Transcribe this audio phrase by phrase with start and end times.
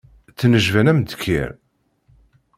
[0.31, 1.51] Ttnejban am ddkir.